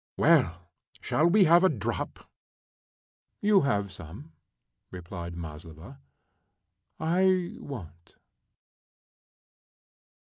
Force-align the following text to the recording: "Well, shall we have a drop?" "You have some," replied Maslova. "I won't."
"Well, 0.17 0.67
shall 0.99 1.27
we 1.27 1.43
have 1.43 1.63
a 1.63 1.69
drop?" 1.69 2.27
"You 3.39 3.61
have 3.61 3.91
some," 3.91 4.31
replied 4.89 5.35
Maslova. 5.35 5.99
"I 6.99 7.51
won't." 7.59 8.15